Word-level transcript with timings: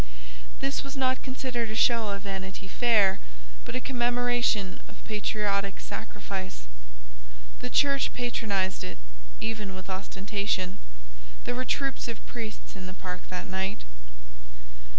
This 0.61 0.83
was 0.83 0.95
not 0.97 1.21
considered 1.21 1.69
a 1.69 1.75
show 1.75 2.07
of 2.09 2.23
Vanity 2.23 2.67
Fair, 2.67 3.19
but 3.65 3.75
a 3.75 3.79
commemoration 3.79 4.81
of 4.87 4.95
patriotic 5.05 5.79
sacrifice. 5.79 6.65
The 7.59 7.69
Church 7.69 8.11
patronised 8.11 8.83
it, 8.83 8.97
even 9.41 9.75
with 9.75 9.91
ostentation. 9.91 10.79
There 11.43 11.53
were 11.53 11.65
troops 11.65 12.07
of 12.07 12.25
priests 12.25 12.75
in 12.75 12.87
the 12.87 12.95
park 12.95 13.29
that 13.29 13.45
night. 13.45 13.81